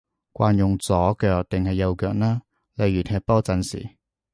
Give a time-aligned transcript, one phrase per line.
[0.33, 2.41] 慣用左腳定係右腳呢？
[2.73, 3.87] 例如踢波陣時